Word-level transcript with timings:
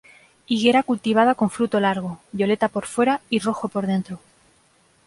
Higuera 0.47 0.81
cultivada 0.81 1.35
con 1.35 1.51
fruto 1.51 1.79
largo, 1.79 2.19
violeta 2.31 2.69
por 2.69 2.87
fuera 2.87 3.21
y 3.29 3.37
rojo 3.37 3.67
por 3.69 3.85
dentro. 3.85 4.19